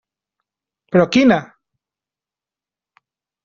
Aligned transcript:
Però 0.95 1.03
quina? 1.17 1.39